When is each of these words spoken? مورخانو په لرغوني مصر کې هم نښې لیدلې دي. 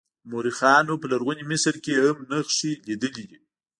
مورخانو 0.29 0.93
په 1.01 1.05
لرغوني 1.11 1.43
مصر 1.51 1.73
کې 1.83 1.93
هم 2.03 2.17
نښې 2.29 2.71
لیدلې 2.87 3.25
دي. 3.29 3.39